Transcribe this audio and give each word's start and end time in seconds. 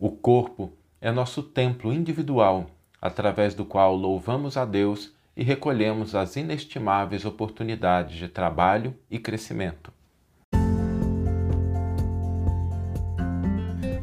O 0.00 0.12
corpo 0.12 0.72
é 1.00 1.10
nosso 1.10 1.42
templo 1.42 1.92
individual, 1.92 2.66
através 3.02 3.52
do 3.52 3.64
qual 3.64 3.96
louvamos 3.96 4.56
a 4.56 4.64
Deus 4.64 5.12
e 5.36 5.42
recolhemos 5.42 6.14
as 6.14 6.36
inestimáveis 6.36 7.24
oportunidades 7.24 8.16
de 8.16 8.28
trabalho 8.28 8.94
e 9.10 9.18
crescimento. 9.18 9.92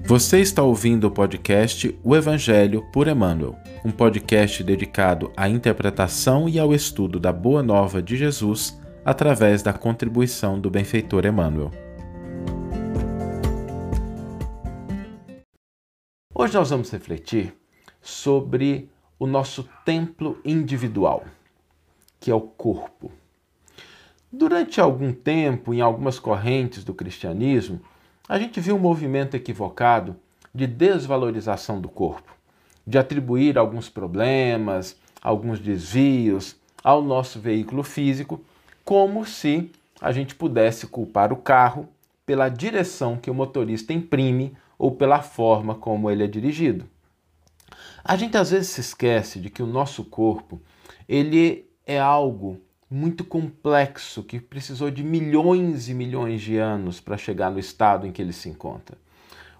Você 0.05 0.42
está 0.42 0.62
ouvindo 0.62 1.08
o 1.08 1.12
podcast 1.12 1.98
O 2.04 2.14
Evangelho 2.14 2.84
por 2.91 3.07
Emmanuel, 3.07 3.55
um 3.86 3.89
podcast 3.89 4.62
dedicado 4.66 5.32
à 5.36 5.48
interpretação 5.48 6.50
e 6.50 6.59
ao 6.59 6.73
estudo 6.73 7.21
da 7.21 7.32
Boa 7.32 7.64
Nova 7.64 8.04
de 8.04 8.18
Jesus 8.18 8.77
através 9.05 9.64
da 9.64 9.71
contribuição 9.71 10.59
do 10.59 10.70
benfeitor 10.70 11.25
Emmanuel. 11.25 11.84
Hoje 16.38 16.54
nós 16.54 16.70
vamos 16.70 16.91
refletir 16.91 17.55
sobre 18.02 18.89
o 19.17 19.26
nosso 19.26 19.70
templo 19.85 20.38
individual, 20.43 21.23
que 22.20 22.30
é 22.30 22.35
o 22.35 22.41
corpo. 22.41 23.09
Durante 24.30 24.81
algum 24.81 25.13
tempo, 25.13 25.73
em 25.73 25.79
algumas 25.79 26.20
correntes 26.20 26.84
do 26.84 26.93
cristianismo, 26.93 27.79
a 28.27 28.38
gente 28.38 28.59
viu 28.59 28.76
um 28.76 28.79
movimento 28.79 29.35
equivocado 29.35 30.17
de 30.53 30.67
desvalorização 30.67 31.79
do 31.79 31.88
corpo, 31.88 32.35
de 32.85 32.98
atribuir 32.98 33.57
alguns 33.57 33.88
problemas, 33.88 34.99
alguns 35.21 35.57
desvios 35.57 36.57
ao 36.84 37.02
nosso 37.02 37.40
veículo 37.40 37.81
físico, 37.81 38.43
como 38.84 39.26
se 39.26 39.71
a 40.02 40.12
gente 40.12 40.35
pudesse 40.35 40.85
culpar 40.85 41.31
o 41.31 41.38
carro 41.38 41.88
pela 42.26 42.49
direção 42.49 43.15
que 43.15 43.31
o 43.31 43.34
motorista 43.34 43.93
imprime 43.93 44.54
ou 44.77 44.91
pela 44.91 45.21
forma 45.21 45.75
como 45.75 46.09
ele 46.09 46.23
é 46.23 46.27
dirigido. 46.27 46.85
A 48.03 48.15
gente 48.15 48.38
às 48.38 48.52
vezes 48.52 48.70
se 48.70 48.81
esquece 48.81 49.39
de 49.39 49.49
que 49.49 49.63
o 49.63 49.67
nosso 49.67 50.04
corpo, 50.04 50.62
ele 51.07 51.70
é 51.85 51.99
algo 51.99 52.62
muito 52.90 53.23
complexo 53.23 54.23
que 54.23 54.40
precisou 54.40 54.91
de 54.91 55.04
milhões 55.04 55.90
e 55.90 55.93
milhões 55.93 56.41
de 56.41 56.57
anos 56.57 56.99
para 56.99 57.17
chegar 57.17 57.49
no 57.49 57.59
estado 57.59 58.05
em 58.05 58.12
que 58.12 58.21
ele 58.21 58.34
se 58.34 58.48
encontra. 58.48 58.98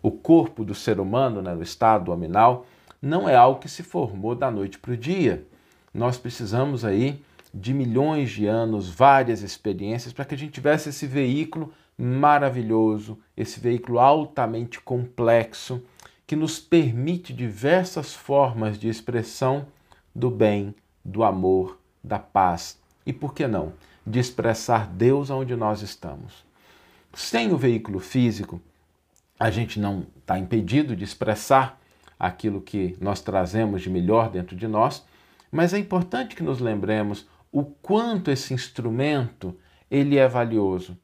O 0.02 0.12
corpo 0.12 0.64
do 0.64 0.76
ser 0.76 1.00
humano, 1.00 1.42
né, 1.42 1.54
no 1.56 1.64
estado 1.64 2.14
aminal, 2.14 2.68
não 3.02 3.28
é 3.28 3.36
algo 3.36 3.60
que 3.60 3.68
se 3.68 3.82
formou 3.82 4.36
da 4.36 4.52
noite 4.52 4.78
para 4.78 4.94
o 4.94 4.98
dia. 4.98 5.46
Nós 5.94 6.18
precisamos 6.18 6.86
aí 6.86 7.22
de 7.54 7.74
milhões 7.74 8.30
de 8.30 8.46
anos, 8.46 8.90
várias 8.90 9.42
experiências 9.42 10.14
para 10.14 10.26
que 10.26 10.36
a 10.36 10.38
gente 10.38 10.52
tivesse 10.52 10.90
esse 10.90 11.08
veículo 11.08 11.74
maravilhoso, 11.98 13.20
esse 13.36 13.60
veículo 13.60 14.00
altamente 14.00 14.80
complexo 14.80 15.82
que 16.28 16.36
nos 16.36 16.60
permite 16.60 17.34
diversas 17.34 18.14
formas 18.14 18.80
de 18.80 18.90
expressão 18.90 19.68
do 20.14 20.30
bem, 20.30 20.74
do 21.04 21.24
amor, 21.24 21.80
da 22.04 22.20
paz 22.20 22.80
e, 23.06 23.14
por 23.14 23.34
que 23.34 23.48
não, 23.48 23.74
de 24.06 24.20
expressar 24.20 24.88
Deus 24.88 25.30
onde 25.30 25.56
nós 25.56 25.82
estamos. 25.82 26.44
Sem 27.14 27.52
o 27.52 27.58
veículo 27.58 28.00
físico, 28.00 28.62
a 29.40 29.50
gente 29.50 29.80
não 29.80 30.06
está 30.18 30.38
impedido 30.38 30.96
de 30.96 31.04
expressar 31.04 31.80
aquilo 32.20 32.62
que 32.62 32.96
nós 33.00 33.22
trazemos 33.22 33.82
de 33.82 33.90
melhor 33.90 34.30
dentro 34.30 34.56
de 34.56 34.68
nós, 34.68 35.06
mas 35.52 35.74
é 35.74 35.78
importante 35.78 36.36
que 36.36 36.44
nos 36.44 36.60
lembremos 36.60 37.28
o 37.52 37.64
quanto 37.64 38.32
esse 38.32 38.54
instrumento 38.54 39.56
ele 39.90 40.18
é 40.18 40.28
valioso, 40.28 40.98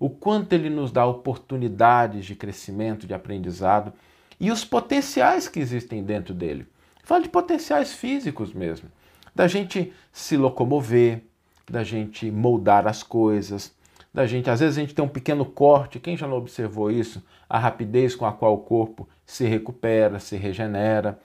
o 0.00 0.08
quanto 0.08 0.54
ele 0.54 0.70
nos 0.70 0.90
dá 0.90 1.04
oportunidades 1.04 2.24
de 2.24 2.34
crescimento, 2.34 3.06
de 3.06 3.12
aprendizado 3.12 3.92
e 4.40 4.50
os 4.50 4.64
potenciais 4.64 5.46
que 5.46 5.60
existem 5.60 6.02
dentro 6.02 6.32
dele. 6.32 6.66
Fala 7.04 7.22
de 7.22 7.28
potenciais 7.28 7.92
físicos 7.92 8.54
mesmo, 8.54 8.88
da 9.34 9.46
gente 9.46 9.92
se 10.10 10.38
locomover, 10.38 11.22
da 11.70 11.84
gente 11.84 12.30
moldar 12.30 12.86
as 12.86 13.02
coisas, 13.02 13.74
da 14.12 14.26
gente, 14.26 14.48
às 14.48 14.60
vezes 14.60 14.78
a 14.78 14.80
gente 14.80 14.94
tem 14.94 15.04
um 15.04 15.08
pequeno 15.08 15.44
corte, 15.44 16.00
quem 16.00 16.16
já 16.16 16.26
não 16.26 16.38
observou 16.38 16.90
isso? 16.90 17.22
A 17.48 17.58
rapidez 17.58 18.16
com 18.16 18.24
a 18.24 18.32
qual 18.32 18.54
o 18.54 18.58
corpo 18.58 19.08
se 19.26 19.44
recupera, 19.44 20.18
se 20.18 20.36
regenera. 20.36 21.20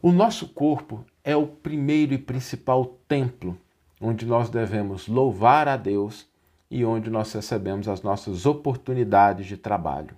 O 0.00 0.12
nosso 0.12 0.48
corpo 0.48 1.04
é 1.24 1.34
o 1.34 1.46
primeiro 1.46 2.12
e 2.12 2.18
principal 2.18 2.84
templo 3.08 3.58
onde 4.00 4.24
nós 4.24 4.48
devemos 4.48 5.08
louvar 5.08 5.66
a 5.66 5.76
Deus 5.76 6.26
e 6.70 6.84
onde 6.84 7.10
nós 7.10 7.32
recebemos 7.32 7.88
as 7.88 8.02
nossas 8.02 8.46
oportunidades 8.46 9.46
de 9.46 9.56
trabalho. 9.56 10.16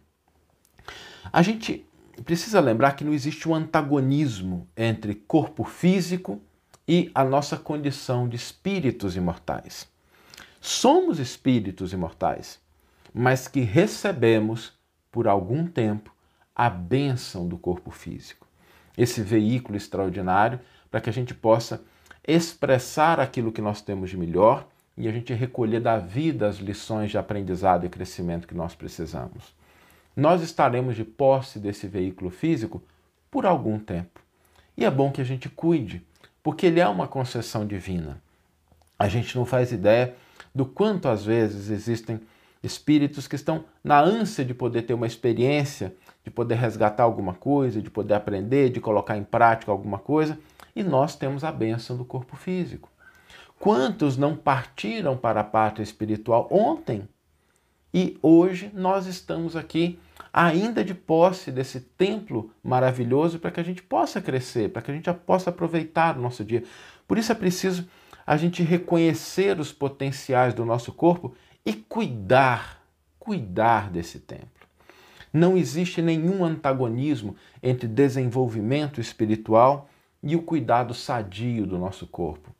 A 1.33 1.41
gente 1.41 1.87
precisa 2.25 2.61
lembrar 2.61 2.93
que 2.93 3.05
não 3.05 3.15
existe 3.15 3.49
um 3.49 3.55
antagonismo 3.55 4.69
entre 4.77 5.15
corpo 5.15 5.65
físico 5.65 6.41
e 6.87 7.11
a 7.15 7.25
nossa 7.25 7.57
condição 7.57 8.29
de 8.29 8.37
espíritos 8.37 9.17
imortais. 9.17 9.89
Somos 10.61 11.19
espíritos 11.19 11.93
imortais, 11.93 12.61
mas 13.15 13.49
que 13.49 13.61
recebemos 13.61 14.73
por 15.11 15.27
algum 15.27 15.67
tempo 15.67 16.15
a 16.55 16.69
bênção 16.69 17.49
do 17.49 17.57
corpo 17.57 17.91
físico. 17.91 18.47
Esse 18.97 19.23
veículo 19.23 19.77
extraordinário 19.77 20.61
para 20.91 21.01
que 21.01 21.09
a 21.09 21.13
gente 21.13 21.35
possa 21.35 21.83
expressar 22.27 23.19
aquilo 23.19 23.53
que 23.53 23.63
nós 23.63 23.81
temos 23.81 24.11
de 24.11 24.17
melhor 24.17 24.67
e 24.97 25.09
a 25.09 25.13
gente 25.13 25.33
recolher 25.33 25.81
da 25.81 25.99
vida 25.99 26.47
as 26.47 26.57
lições 26.57 27.11
de 27.11 27.19
aprendizado 27.19 27.87
e 27.87 27.89
crescimento 27.89 28.47
que 28.47 28.55
nós 28.55 28.75
precisamos. 28.75 29.55
Nós 30.15 30.43
estaremos 30.43 30.95
de 30.95 31.05
posse 31.05 31.59
desse 31.59 31.87
veículo 31.87 32.31
físico 32.31 32.83
por 33.31 33.47
algum 33.47 33.79
tempo. 33.79 34.21
E 34.77 34.85
é 34.85 34.91
bom 34.91 35.11
que 35.11 35.21
a 35.21 35.25
gente 35.25 35.49
cuide, 35.49 36.05
porque 36.43 36.67
ele 36.67 36.81
é 36.81 36.89
uma 36.89 37.09
concessão 37.09 37.67
divina. 37.67 38.23
A 38.99 39.09
gente 39.09 39.37
não 39.37 39.47
faz 39.47 39.73
ideia 39.73 40.15
do 40.55 40.67
quanto 40.67 41.09
às 41.09 41.25
vezes 41.25 41.71
existem 41.71 42.21
espíritos 42.63 43.27
que 43.27 43.35
estão 43.35 43.65
na 43.83 44.01
ânsia 44.01 44.45
de 44.45 44.55
poder 44.55 44.83
ter 44.83 44.95
uma 44.95 45.07
experiência, 45.07 45.95
de 46.23 46.31
poder 46.31 46.55
resgatar 46.55 47.03
alguma 47.03 47.35
coisa, 47.35 47.83
de 47.83 47.91
poder 47.91 48.15
aprender, 48.15 48.71
de 48.71 48.81
colocar 48.81 49.17
em 49.17 49.25
prática 49.25 49.73
alguma 49.73 49.99
coisa, 49.99 50.39
e 50.77 50.83
nós 50.83 51.17
temos 51.17 51.43
a 51.43 51.51
bênção 51.51 51.97
do 51.97 52.05
corpo 52.05 52.37
físico. 52.37 52.92
Quantos 53.63 54.17
não 54.17 54.35
partiram 54.35 55.17
para 55.17 55.39
a 55.39 55.45
pátria 55.45 55.85
espiritual 55.85 56.49
ontem? 56.51 57.09
E 57.95 58.19
hoje 58.21 58.73
nós 58.75 59.07
estamos 59.07 59.55
aqui 59.55 60.01
ainda 60.33 60.85
de 60.85 60.93
posse 60.93 61.53
desse 61.53 61.79
templo 61.79 62.51
maravilhoso 62.61 63.39
para 63.39 63.53
que 63.53 63.61
a 63.61 63.63
gente 63.63 63.81
possa 63.81 64.21
crescer, 64.21 64.71
para 64.71 64.83
que 64.83 64.91
a 64.91 64.95
gente 64.95 65.09
possa 65.13 65.51
aproveitar 65.51 66.19
o 66.19 66.21
nosso 66.21 66.45
dia. 66.45 66.65
Por 67.07 67.17
isso 67.17 67.31
é 67.31 67.37
preciso 67.37 67.87
a 68.27 68.37
gente 68.37 68.65
reconhecer 68.65 69.61
os 69.61 69.73
potenciais 69.73 70.53
do 70.55 70.65
nosso 70.65 70.91
corpo 70.91 71.33
e 71.65 71.73
cuidar, 71.73 72.83
cuidar 73.17 73.93
desse 73.93 74.19
templo. 74.19 74.67
Não 75.33 75.57
existe 75.57 76.03
nenhum 76.03 76.45
antagonismo 76.45 77.37
entre 77.63 77.87
desenvolvimento 77.87 79.01
espiritual 79.01 79.89
e 80.21 80.35
o 80.35 80.43
cuidado 80.43 80.93
sadio 80.93 81.65
do 81.65 81.79
nosso 81.79 82.09
corpo. 82.09 82.53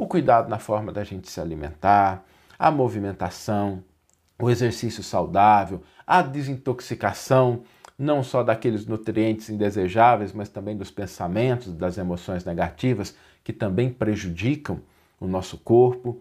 O 0.00 0.06
cuidado 0.06 0.48
na 0.48 0.58
forma 0.58 0.90
da 0.90 1.04
gente 1.04 1.30
se 1.30 1.38
alimentar, 1.42 2.24
a 2.58 2.70
movimentação, 2.70 3.84
o 4.38 4.48
exercício 4.48 5.02
saudável, 5.02 5.82
a 6.06 6.22
desintoxicação, 6.22 7.64
não 7.98 8.22
só 8.22 8.42
daqueles 8.42 8.86
nutrientes 8.86 9.50
indesejáveis, 9.50 10.32
mas 10.32 10.48
também 10.48 10.74
dos 10.74 10.90
pensamentos, 10.90 11.74
das 11.74 11.98
emoções 11.98 12.46
negativas 12.46 13.14
que 13.44 13.52
também 13.52 13.92
prejudicam 13.92 14.80
o 15.20 15.26
nosso 15.26 15.58
corpo. 15.58 16.18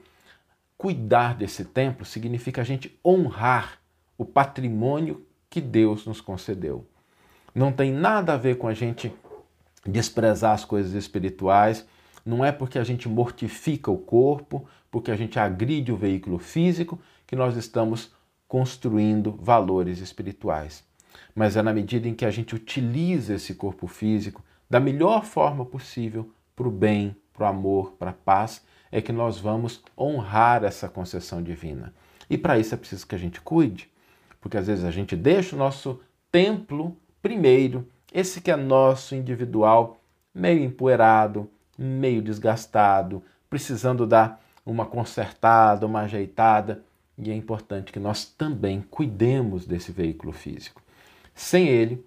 Cuidar 0.78 1.34
desse 1.34 1.64
templo 1.64 2.04
significa 2.04 2.60
a 2.60 2.66
gente 2.66 3.00
honrar 3.04 3.80
o 4.18 4.26
patrimônio 4.26 5.26
que 5.50 5.62
Deus 5.62 6.06
nos 6.06 6.20
concedeu. 6.20 6.86
Não 7.56 7.72
tem 7.72 7.94
nada 7.94 8.34
a 8.34 8.38
ver 8.38 8.58
com 8.58 8.68
a 8.68 8.74
gente 8.74 9.10
desprezar 9.86 10.52
as 10.52 10.66
coisas 10.66 10.92
espirituais, 10.92 11.88
não 12.30 12.46
é 12.46 12.52
porque 12.52 12.78
a 12.78 12.84
gente 12.84 13.10
mortifica 13.10 13.90
o 13.92 13.98
corpo, 13.98 14.68
porque 14.92 15.12
a 15.12 15.16
gente 15.16 15.40
agride 15.40 15.92
o 15.92 15.98
veículo 15.98 16.40
físico, 16.40 17.00
que 17.26 17.36
nós 17.36 17.56
estamos 17.58 18.14
construindo 18.48 19.38
valores 19.40 20.00
espirituais. 20.00 20.84
Mas 21.36 21.56
é 21.56 21.62
na 21.62 21.74
medida 21.74 22.08
em 22.08 22.14
que 22.14 22.26
a 22.26 22.32
gente 22.32 22.56
utiliza 22.56 23.36
esse 23.36 23.54
corpo 23.54 23.88
físico 23.88 24.44
da 24.70 24.80
melhor 24.80 25.26
forma 25.26 25.66
possível 25.66 26.32
para 26.56 26.68
o 26.68 26.72
bem, 26.72 27.16
para 27.34 27.46
o 27.46 27.48
amor, 27.48 27.94
para 27.94 28.12
a 28.12 28.14
paz, 28.14 28.64
é 28.92 29.02
que 29.02 29.12
nós 29.12 29.40
vamos 29.40 29.84
honrar 29.98 30.64
essa 30.64 30.90
concessão 30.90 31.42
divina. 31.42 31.94
E 32.30 32.38
para 32.38 32.58
isso 32.58 32.74
é 32.74 32.78
preciso 32.78 33.08
que 33.08 33.16
a 33.16 33.20
gente 33.20 33.42
cuide, 33.42 33.90
porque 34.42 34.58
às 34.58 34.68
vezes 34.68 34.84
a 34.84 34.92
gente 34.92 35.16
deixa 35.16 35.56
o 35.56 35.60
nosso 35.60 36.00
templo 36.32 36.96
primeiro 37.22 37.88
esse 38.12 38.42
que 38.42 38.50
é 38.50 38.56
nosso 38.56 39.16
individual, 39.16 40.02
meio 40.34 40.64
empoeirado, 40.64 41.50
meio 41.80 42.22
desgastado, 42.22 43.24
precisando 43.50 44.06
dar 44.06 44.44
uma 44.66 44.86
consertada, 44.86 45.86
uma 45.86 46.02
ajeitada, 46.02 46.84
e 47.18 47.32
é 47.32 47.36
importante 47.36 47.92
que 47.92 48.00
nós 48.00 48.26
também 48.26 48.82
cuidemos 48.82 49.66
desse 49.66 49.92
veículo 49.92 50.34
físico. 50.34 50.82
Sem 51.34 51.68
ele, 51.68 52.06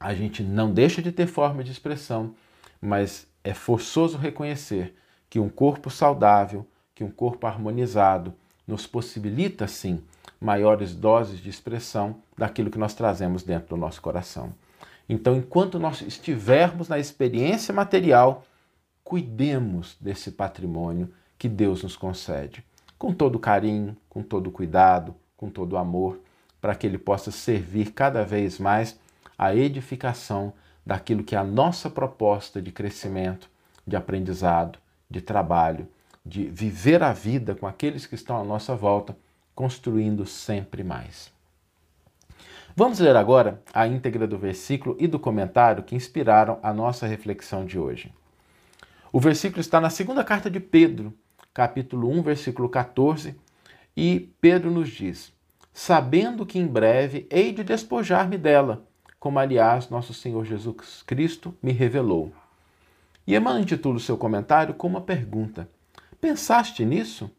a 0.00 0.14
gente 0.14 0.42
não 0.42 0.72
deixa 0.72 1.02
de 1.02 1.12
ter 1.12 1.26
forma 1.26 1.62
de 1.62 1.70
expressão, 1.70 2.34
mas 2.80 3.26
é 3.44 3.54
forçoso 3.54 4.18
reconhecer 4.18 4.94
que 5.28 5.38
um 5.38 5.48
corpo 5.48 5.90
saudável, 5.90 6.66
que 6.94 7.04
um 7.04 7.10
corpo 7.10 7.46
harmonizado, 7.46 8.34
nos 8.66 8.86
possibilita 8.86 9.66
sim 9.68 10.02
maiores 10.40 10.94
doses 10.94 11.38
de 11.40 11.48
expressão 11.48 12.16
daquilo 12.36 12.70
que 12.70 12.78
nós 12.78 12.94
trazemos 12.94 13.42
dentro 13.42 13.68
do 13.68 13.76
nosso 13.76 14.02
coração. 14.02 14.52
Então, 15.08 15.36
enquanto 15.36 15.78
nós 15.78 16.02
estivermos 16.02 16.88
na 16.88 16.98
experiência 16.98 17.72
material, 17.72 18.44
cuidemos 19.06 19.96
desse 20.00 20.32
patrimônio 20.32 21.08
que 21.38 21.48
Deus 21.48 21.84
nos 21.84 21.96
concede, 21.96 22.64
com 22.98 23.14
todo 23.14 23.38
carinho, 23.38 23.96
com 24.10 24.20
todo 24.20 24.50
cuidado, 24.50 25.14
com 25.36 25.48
todo 25.48 25.76
amor, 25.76 26.18
para 26.60 26.74
que 26.74 26.88
ele 26.88 26.98
possa 26.98 27.30
servir 27.30 27.92
cada 27.92 28.24
vez 28.24 28.58
mais 28.58 28.98
à 29.38 29.54
edificação 29.54 30.52
daquilo 30.84 31.22
que 31.22 31.36
é 31.36 31.38
a 31.38 31.44
nossa 31.44 31.88
proposta 31.88 32.60
de 32.60 32.72
crescimento, 32.72 33.48
de 33.86 33.94
aprendizado, 33.94 34.76
de 35.08 35.20
trabalho, 35.20 35.86
de 36.24 36.46
viver 36.46 37.00
a 37.00 37.12
vida 37.12 37.54
com 37.54 37.68
aqueles 37.68 38.06
que 38.06 38.16
estão 38.16 38.40
à 38.40 38.42
nossa 38.42 38.74
volta, 38.74 39.16
construindo 39.54 40.26
sempre 40.26 40.82
mais. 40.82 41.30
Vamos 42.74 42.98
ler 42.98 43.14
agora 43.14 43.62
a 43.72 43.86
íntegra 43.86 44.26
do 44.26 44.36
versículo 44.36 44.96
e 44.98 45.06
do 45.06 45.20
comentário 45.20 45.84
que 45.84 45.94
inspiraram 45.94 46.58
a 46.60 46.74
nossa 46.74 47.06
reflexão 47.06 47.64
de 47.64 47.78
hoje. 47.78 48.12
O 49.12 49.20
versículo 49.20 49.60
está 49.60 49.80
na 49.80 49.90
segunda 49.90 50.24
carta 50.24 50.50
de 50.50 50.60
Pedro, 50.60 51.14
capítulo 51.54 52.10
1, 52.10 52.22
versículo 52.22 52.68
14, 52.68 53.36
e 53.96 54.28
Pedro 54.40 54.70
nos 54.70 54.88
diz: 54.88 55.32
Sabendo 55.72 56.44
que 56.44 56.58
em 56.58 56.66
breve 56.66 57.26
hei 57.30 57.52
de 57.52 57.62
despojar-me 57.62 58.36
dela, 58.36 58.84
como 59.18 59.38
aliás 59.38 59.88
nosso 59.88 60.12
Senhor 60.12 60.44
Jesus 60.44 61.02
Cristo 61.02 61.54
me 61.62 61.72
revelou. 61.72 62.32
E 63.26 63.34
Emmanuel 63.34 63.62
intitula 63.62 63.96
o 63.96 64.00
seu 64.00 64.16
comentário 64.16 64.74
com 64.74 64.86
uma 64.86 65.00
pergunta: 65.00 65.68
Pensaste 66.20 66.84
nisso? 66.84 67.30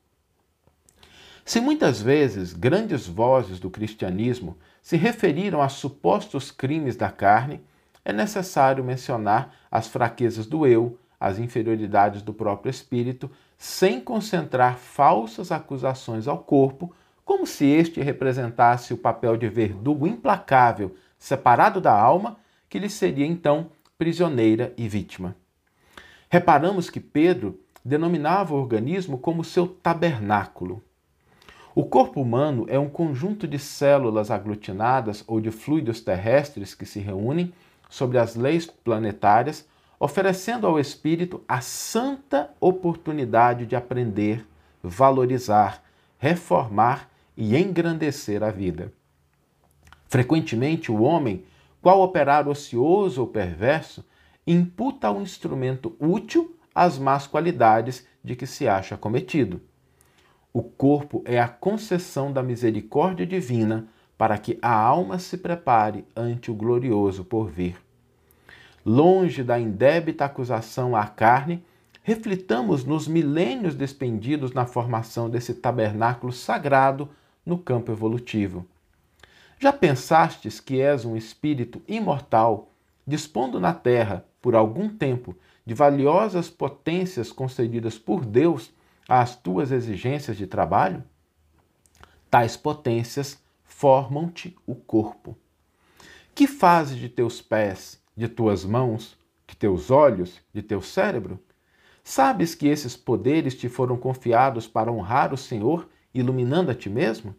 Se 1.46 1.62
muitas 1.62 2.02
vezes 2.02 2.52
grandes 2.52 3.08
vozes 3.08 3.60
do 3.60 3.70
cristianismo 3.70 4.58
se 4.82 4.98
referiram 4.98 5.62
a 5.62 5.70
supostos 5.70 6.52
crimes 6.52 6.98
da 6.98 7.10
carne, 7.10 7.62
é 8.04 8.12
necessário 8.12 8.84
mencionar 8.84 9.54
as 9.72 9.88
fraquezas 9.88 10.46
do 10.46 10.68
eu, 10.68 11.00
as 11.20 11.40
inferioridades 11.40 12.22
do 12.22 12.34
próprio 12.34 12.70
espírito, 12.70 13.30
sem 13.58 14.00
concentrar 14.00 14.78
falsas 14.78 15.52
acusações 15.52 16.28
ao 16.28 16.40
corpo, 16.40 16.94
como 17.26 17.46
se 17.46 17.66
este 17.66 18.02
representasse 18.02 18.94
o 18.94 18.98
papel 18.98 19.36
de 19.36 19.50
verdugo 19.50 20.08
implacável, 20.08 20.96
separado 21.18 21.82
da 21.82 21.92
alma, 21.92 22.38
que 22.70 22.80
lhe 22.80 22.90
seria 22.90 23.26
então 23.26 23.70
prisioneira 23.98 24.74
e 24.78 24.88
vítima. 24.88 25.36
Reparamos 26.30 26.90
que 26.90 27.00
Pedro 27.00 27.60
denominava 27.84 28.54
o 28.54 28.58
organismo 28.58 29.18
como 29.18 29.44
seu 29.44 29.68
tabernáculo. 29.68 30.84
O 31.74 31.86
corpo 31.86 32.22
humano 32.22 32.66
é 32.68 32.78
um 32.78 32.90
conjunto 32.90 33.48
de 33.48 33.58
células 33.60 34.30
aglutinadas 34.30 35.24
ou 35.28 35.40
de 35.40 35.52
fluidos 35.52 36.02
terrestres 36.02 36.74
que 36.74 36.86
se 36.86 37.00
reúnem 37.00 37.54
sobre 37.90 38.18
as 38.18 38.36
leis 38.36 38.66
planetárias, 38.66 39.68
oferecendo 40.00 40.68
ao 40.68 40.80
espírito 40.80 41.44
a 41.48 41.62
santa 41.62 42.52
oportunidade 42.60 43.66
de 43.66 43.76
aprender, 43.76 44.46
valorizar, 44.82 45.84
reformar 46.20 47.10
e 47.36 47.56
engrandecer 47.58 48.44
a 48.44 48.52
vida. 48.52 48.94
Frequentemente, 50.08 50.92
o 50.92 51.02
homem, 51.02 51.44
qual 51.82 52.02
operar 52.02 52.48
ocioso 52.48 53.22
ou 53.22 53.28
perverso, 53.28 54.06
imputa 54.46 55.08
ao 55.08 55.22
instrumento 55.22 55.96
útil 56.00 56.56
as 56.74 56.98
más 56.98 57.28
qualidades 57.28 58.08
de 58.24 58.36
que 58.36 58.46
se 58.46 58.68
acha 58.68 58.96
cometido. 58.96 59.60
O 60.54 60.64
corpo 60.64 61.22
é 61.26 61.40
a 61.40 61.48
concessão 61.48 62.32
da 62.32 62.42
misericórdia 62.42 63.26
divina 63.26 63.88
para 64.18 64.38
que 64.38 64.58
a 64.62 64.74
alma 64.74 65.20
se 65.20 65.38
prepare 65.38 66.06
ante 66.16 66.50
o 66.50 66.56
glorioso 66.56 67.24
porvir. 67.24 67.87
Longe 68.90 69.44
da 69.44 69.60
indébita 69.60 70.24
acusação 70.24 70.96
à 70.96 71.06
carne, 71.06 71.62
reflitamos 72.04 72.86
nos 72.86 73.06
milênios 73.06 73.76
despendidos 73.76 74.54
na 74.54 74.66
formação 74.66 75.30
desse 75.30 75.54
tabernáculo 75.54 76.32
sagrado 76.32 77.10
no 77.46 77.58
campo 77.58 77.92
evolutivo. 77.92 78.66
Já 79.60 79.74
pensastes 79.74 80.62
que 80.62 80.80
és 80.80 81.04
um 81.04 81.18
espírito 81.18 81.82
imortal, 81.86 82.72
dispondo 83.06 83.60
na 83.60 83.74
terra, 83.74 84.24
por 84.42 84.56
algum 84.56 84.88
tempo, 84.88 85.36
de 85.66 85.74
valiosas 85.74 86.50
potências 86.50 87.30
concedidas 87.30 87.98
por 87.98 88.24
Deus 88.26 88.72
às 89.06 89.36
tuas 89.36 89.74
exigências 89.74 90.38
de 90.38 90.48
trabalho? 90.48 91.04
Tais 92.32 92.56
potências 92.56 93.38
formam-te 93.66 94.56
o 94.66 94.76
corpo. 94.76 95.38
Que 96.34 96.48
fazes 96.48 96.98
de 96.98 97.10
teus 97.10 97.42
pés, 97.42 98.00
de 98.18 98.28
tuas 98.28 98.66
mãos, 98.66 99.18
de 99.48 99.56
teus 99.56 99.92
olhos, 99.92 100.42
de 100.54 100.62
teu 100.62 100.82
cérebro? 100.82 101.40
Sabes 102.04 102.56
que 102.56 102.68
esses 102.68 102.98
poderes 102.98 103.56
te 103.56 103.70
foram 103.70 103.96
confiados 103.96 104.68
para 104.68 104.92
honrar 104.92 105.34
o 105.34 105.38
Senhor, 105.38 105.88
iluminando 106.14 106.72
a 106.72 106.76
ti 106.76 106.90
mesmo? 106.90 107.36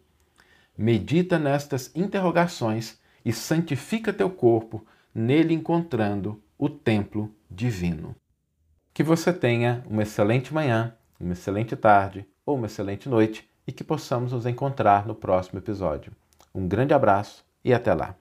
Medita 0.77 1.37
nestas 1.37 1.91
interrogações 1.93 2.99
e 3.25 3.33
santifica 3.33 4.13
teu 4.13 4.29
corpo, 4.29 4.85
nele 5.13 5.53
encontrando 5.53 6.41
o 6.57 6.69
templo 6.69 7.29
divino. 7.51 8.15
Que 8.93 9.03
você 9.03 9.33
tenha 9.33 9.83
uma 9.87 10.03
excelente 10.03 10.53
manhã 10.53 10.95
uma 11.19 11.33
excelente 11.33 11.75
tarde 11.75 12.25
ou 12.45 12.55
uma 12.55 12.67
excelente 12.67 13.09
noite 13.09 13.47
e 13.67 13.71
que 13.71 13.83
possamos 13.83 14.31
nos 14.31 14.45
encontrar 14.45 15.05
no 15.05 15.13
próximo 15.13 15.59
episódio. 15.59 16.13
Um 16.55 16.67
grande 16.67 16.93
abraço 16.93 17.45
e 17.63 17.73
até 17.73 17.93
lá! 17.93 18.18